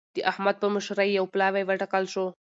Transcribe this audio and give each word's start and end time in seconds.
د 0.15 0.17
احمد 0.31 0.55
په 0.61 0.67
مشرۍ 0.75 1.09
يو 1.17 1.25
پلاوی 1.33 1.63
وټاکل 1.65 2.03
شو. 2.13 2.25